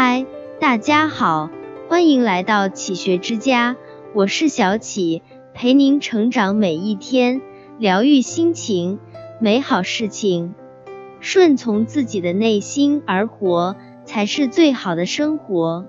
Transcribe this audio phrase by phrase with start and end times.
[0.00, 0.26] 嗨，
[0.60, 1.50] 大家好，
[1.88, 3.74] 欢迎来到启学之家，
[4.14, 5.24] 我是小启，
[5.54, 7.40] 陪您成长每一天，
[7.80, 9.00] 疗愈心情，
[9.40, 10.54] 美好事情。
[11.18, 13.74] 顺从自己的内心而活，
[14.04, 15.86] 才是最好的生活。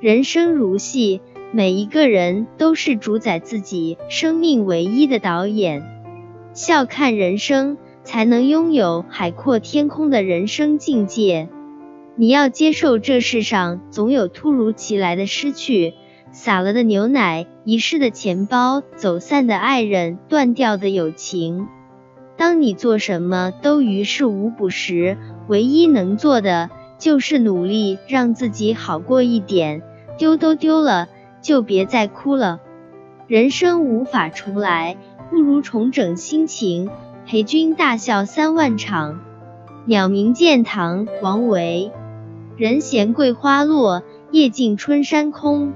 [0.00, 1.20] 人生如戏，
[1.52, 5.84] 每一个人都是主宰自己生命唯一的导演。
[6.52, 11.48] 笑看人生，才能拥有海阔天空的人生境界。
[12.18, 15.92] 你要接受这世上总有突如其来的失去，
[16.32, 21.68] 洒了的牛奶，遗失的钱包，走散的爱人，断掉的友情。
[22.38, 29.82] 当你做什么都于事无补时，唯一能做的就是努力让自己好过一点。
[30.16, 31.08] 丢都丢了，
[31.42, 32.60] 就别再哭了。
[33.26, 34.96] 人生无法重来，
[35.28, 36.88] 不如重整心情，
[37.26, 39.20] 陪君大笑三万场。
[39.84, 41.92] 鸟鸣涧堂，王维。
[42.56, 45.74] 人闲桂花落，夜静春山空。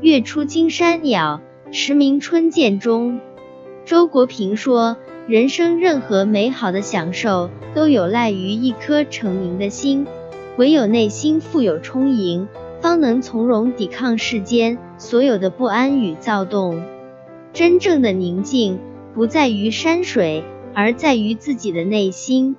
[0.00, 1.42] 月出惊山鸟，
[1.72, 3.20] 时鸣春涧中。
[3.84, 10.06] 周国平说，人生任何美好的享受，都有赖于一颗澄明的心。
[10.56, 12.48] 唯有内心富有充盈，
[12.80, 16.82] 方能从容抵抗世间所有的不安与躁动。
[17.52, 18.78] 真正的宁静，
[19.14, 22.56] 不在于山水，而在于自己的内心。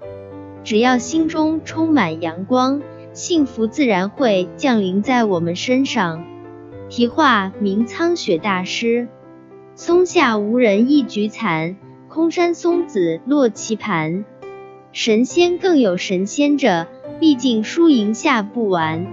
[0.63, 2.83] 只要心中充满阳光。
[3.17, 6.23] 幸福自然会降临在我们身上。
[6.87, 9.07] 题画：明苍雪大师。
[9.73, 11.77] 松下无人一举惨，
[12.09, 14.23] 空山松子落棋盘。
[14.91, 16.85] 神仙更有神仙着，
[17.19, 19.07] 毕竟输赢下不完。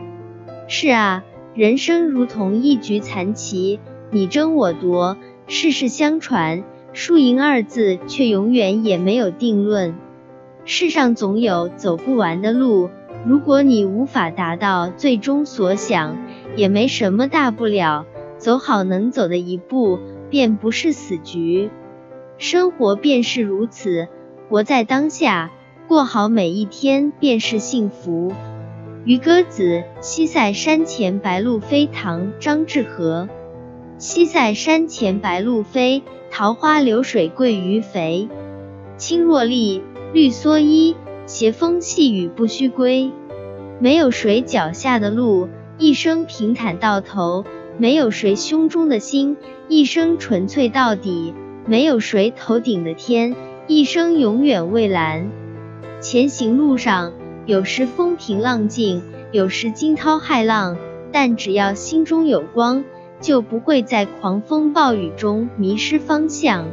[0.69, 1.25] 是啊，
[1.55, 3.81] 人生如同一局残棋，
[4.11, 9.95] 你争我夺，世事相传，输赢二字却永远也没有定论。
[10.67, 12.91] 世上总有走不完的路。
[13.27, 16.19] 如果你无法达到最终所想，
[16.57, 18.05] 也没什么大不了，
[18.37, 21.71] 走好能走的一步，便不是死局。
[22.37, 24.09] 生活便是如此，
[24.49, 25.51] 活在当下，
[25.89, 28.33] 过好每一天便是幸福。
[29.05, 31.87] 渔歌子，西塞山前白鹭飞。
[31.87, 33.29] 唐·张志和。
[33.99, 38.29] 西塞山前白鹭飞，桃花流水鳜鱼肥。
[38.97, 40.97] 青箬笠，绿蓑衣。
[41.27, 43.11] 斜风细雨不须归，
[43.81, 45.49] 没有谁脚下的路
[45.79, 47.45] 一生平坦到头，
[47.79, 49.37] 没有谁胸中的心
[49.69, 51.33] 一生纯粹到底，
[51.67, 53.35] 没有谁头顶的天
[53.67, 55.31] 一生永远蔚蓝。
[56.01, 57.13] 前行路上，
[57.47, 59.03] 有时风平浪静，
[59.33, 60.77] 有时惊涛骇浪，
[61.11, 62.85] 但只要心中有光，
[63.23, 66.67] 就不会在狂风暴雨中迷失方向。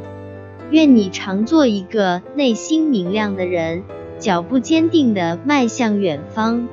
[0.71, 3.83] 愿你常做一个内心明亮的人。
[4.21, 6.69] 脚步坚定地迈向远方，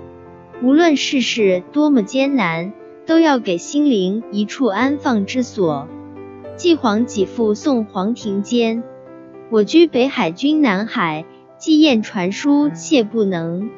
[0.63, 2.75] 无论世事多么艰难，
[3.07, 5.89] 都要给心灵一处安放之所。
[6.59, 8.83] 寄黄几复送黄庭坚，
[9.51, 11.25] 我居北海君南海，
[11.57, 13.71] 寄雁传书谢不能。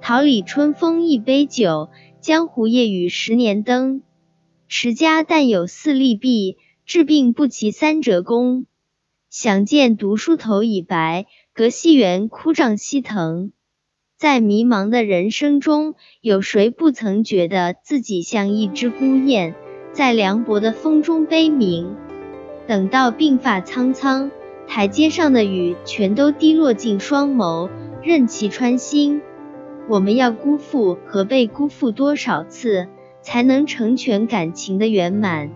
[0.00, 4.02] 桃李春风一杯酒，江湖夜雨十年灯。
[4.66, 8.66] 持家但有四利弊，治病不齐三折功。
[9.30, 11.26] 想见读书头已白。
[11.56, 13.52] 隔溪缘，枯瘴西藤。
[14.18, 19.54] 在迷茫的人生中，有谁不曾觉得自己像一只孤雁，
[19.92, 21.94] 在凉薄的风中悲鸣？
[22.66, 24.32] 等到鬓发苍苍，
[24.66, 27.70] 台阶上的雨全都滴落进双眸，
[28.02, 29.22] 任其穿心。
[29.88, 32.88] 我们要辜负和被辜负多少次，
[33.22, 35.52] 才能成全感情的圆满？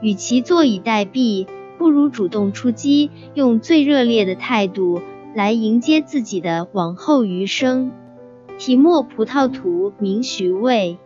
[0.00, 5.02] 与其坐以待毙，不如主动出击，用最热烈的态度。
[5.34, 7.90] 来迎接自己的往后余生。
[8.56, 10.96] 题墨葡萄图，名徐渭。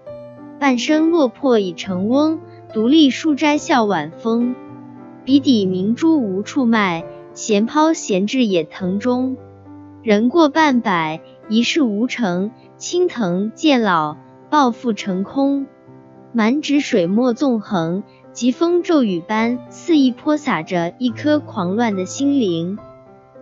[0.58, 2.40] 半生落魄已成翁，
[2.74, 4.54] 独立书斋笑晚风。
[5.24, 9.36] 笔底明珠无处卖，闲抛闲掷野藤中。
[10.02, 14.16] 人过半百，一事无成，青藤渐老，
[14.50, 15.66] 抱负成空。
[16.32, 22.78] 满纸水墨纵横，疾风骤雨般肆意泼洒着一颗狂乱的心灵。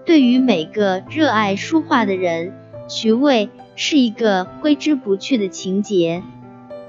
[0.06, 2.55] 对于每个热爱书画的人，
[2.87, 6.23] 徐渭是一个挥之不去的情节。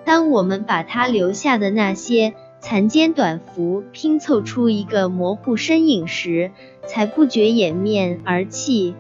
[0.06, 6.52] 当我们把他留下的那些残笺短幅拼凑出一个模糊身影时，
[6.86, 8.94] 才不觉掩面而泣。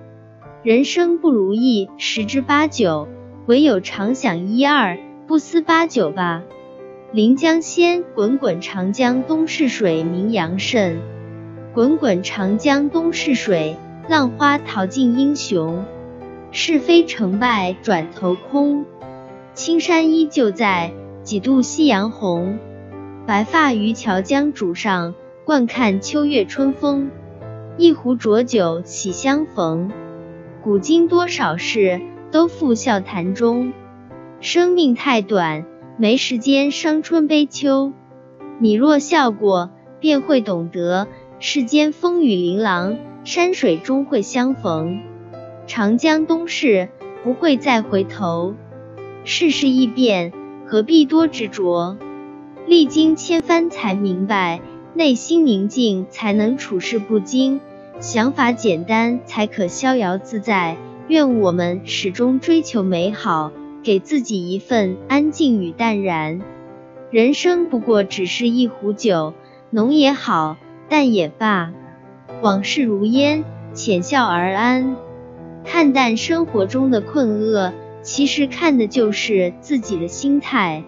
[0.64, 3.08] 人生不如意十之八九，
[3.46, 4.98] 唯有常想一二，
[5.28, 6.42] 不思八九吧。
[7.12, 10.98] 临江仙，滚滚长江东逝水，名扬甚。
[11.76, 13.76] 滚滚长江东逝水。
[14.10, 15.84] 浪花淘尽英雄，
[16.52, 18.86] 是非成败转头空。
[19.54, 20.94] 青山依旧在，
[21.24, 22.58] 几度夕阳红。
[23.26, 25.14] 白发渔樵江渚上，
[25.44, 27.12] 惯看秋月春风。
[27.76, 29.92] 一壶浊酒喜相逢，
[30.64, 32.00] 古今多少事，
[32.32, 33.74] 都付笑谈中。
[34.40, 35.66] 生命太短，
[35.98, 37.92] 没时间伤春悲秋。
[38.60, 41.08] 你若笑过，便会懂得，
[41.40, 45.02] 世间风雨琳琅，山水终会相逢。
[45.68, 46.88] 长江东逝，
[47.26, 48.56] 不会再回头。
[49.26, 50.32] 世事易变，
[50.66, 51.98] 何必多执着？
[52.66, 54.62] 历经千帆才明白，
[54.94, 57.60] 内心宁静才能处事不惊，
[58.00, 60.78] 想法简单才可逍遥自在。
[61.10, 63.52] 愿我们始终追求美好，
[63.84, 66.40] 给自己一份安静与淡然。
[67.12, 69.34] 人生不过只是一壶酒，
[69.70, 70.56] 浓也好，
[70.88, 71.74] 淡也罢，
[72.42, 73.44] 往事如烟，
[73.74, 74.96] 浅笑而安。
[75.66, 80.84] 看淡生活中的困厄，其实看的就是自己的心态。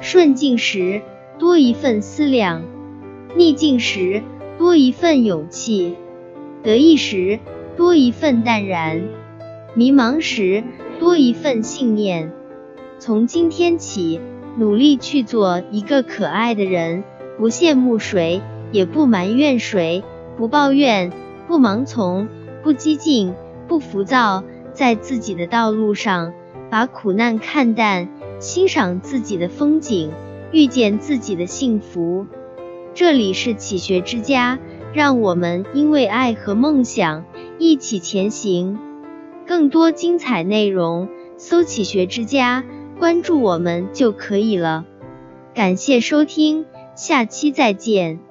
[0.00, 1.02] 顺境时
[1.38, 2.62] 多一份思量，
[3.36, 4.22] 逆境时
[4.58, 5.94] 多一份勇气，
[6.62, 7.40] 得意时
[7.76, 9.02] 多一份淡然，
[9.74, 10.64] 迷茫时
[10.98, 12.32] 多一份信念。
[12.98, 14.20] 从今天起，
[14.56, 17.04] 努力去做一个可爱的人，
[17.36, 18.40] 不羡慕谁，
[18.72, 20.02] 也不埋怨谁，
[20.36, 21.12] 不抱怨，
[21.48, 22.28] 不盲从，
[22.62, 23.34] 不激进，
[23.66, 26.32] 不浮躁，在自己的道路上，
[26.70, 28.08] 把苦难看淡。
[28.38, 30.12] 欣赏自己的风景，
[30.52, 32.26] 遇见自己的幸福。
[32.92, 34.58] 这里是启学之家，
[34.92, 37.24] 让我们因为爱和梦想
[37.58, 38.78] 一起前行。
[39.46, 42.62] 更多精彩内容，搜“启学之家”，
[43.00, 44.84] 关注我们就可以了。
[45.54, 48.25] 感谢收听，下期再见。